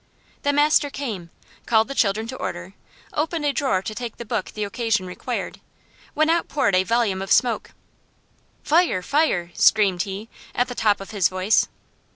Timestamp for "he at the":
10.01-10.73